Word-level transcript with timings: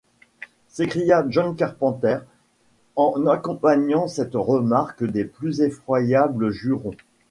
s’écria 0.67 1.23
John 1.29 1.55
Carpenter, 1.55 2.17
en 2.95 3.27
accompagnant 3.27 4.07
cette 4.07 4.33
remarque 4.33 5.03
des 5.03 5.25
plus 5.25 5.61
effroyables 5.61 6.49
jurons. 6.49 6.95